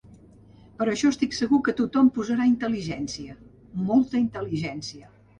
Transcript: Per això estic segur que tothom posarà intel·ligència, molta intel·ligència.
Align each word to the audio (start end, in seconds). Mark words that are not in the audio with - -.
Per 0.77 0.85
això 0.91 1.09
estic 1.15 1.35
segur 1.39 1.59
que 1.67 1.75
tothom 1.81 2.09
posarà 2.15 2.47
intel·ligència, 2.51 3.35
molta 3.91 4.19
intel·ligència. 4.21 5.11